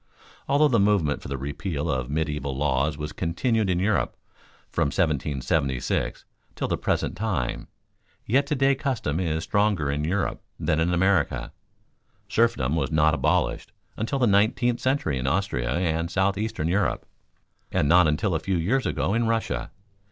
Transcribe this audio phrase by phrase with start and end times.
[0.49, 4.17] Although the movement for the repeal of medieval laws has continued in Europe
[4.71, 7.67] from 1776 till the present time,
[8.25, 11.53] yet to day custom is stronger in Europe than in America.
[12.27, 17.05] Serfdom was not abolished until the nineteenth century in Austria and southeastern Europe,
[17.71, 19.69] and not until a few years ago in Russia.